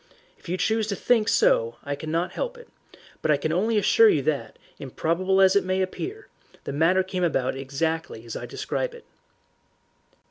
If 0.39 0.49
you 0.49 0.57
choose 0.57 0.87
to 0.87 0.95
think 0.95 1.29
so 1.29 1.75
I 1.83 1.93
cannot 1.95 2.31
help 2.31 2.57
it, 2.57 2.67
but 3.21 3.39
can 3.39 3.53
only 3.53 3.77
assure 3.77 4.09
you 4.09 4.23
that, 4.23 4.57
improbable 4.79 5.39
as 5.39 5.55
it 5.55 5.63
may 5.63 5.79
appear, 5.79 6.27
the 6.63 6.73
matter 6.73 7.03
came 7.03 7.23
about 7.23 7.55
exactly 7.55 8.25
as 8.25 8.35
I 8.35 8.47
describe 8.47 8.95
it. 8.95 9.05